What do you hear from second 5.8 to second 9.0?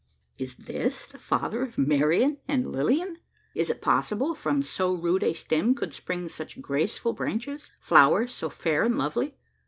spring such graceful branches flowers so fair and